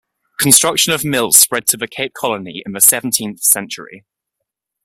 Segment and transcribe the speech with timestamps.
[0.39, 4.03] Construction of mills spread to the Cape Colony in the seventeenth century.